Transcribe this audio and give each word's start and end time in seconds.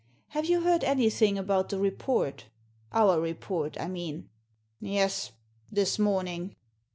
Have 0.29 0.45
you 0.47 0.61
heard 0.61 0.83
anything 0.83 1.37
about 1.37 1.69
the 1.69 1.77
report— 1.77 2.47
our 2.91 3.19
report 3.21 3.79
I 3.79 3.87
mean?" 3.87 4.29
"Yes. 4.79 5.31
This 5.71 5.99
morning. 5.99 6.55